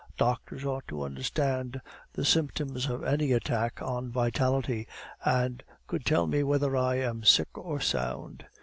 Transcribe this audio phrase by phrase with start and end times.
[0.17, 1.79] Doctors ought to understand
[2.13, 4.87] the symptoms of any attack on vitality,
[5.23, 8.47] and could tell me whether I am sick or sound."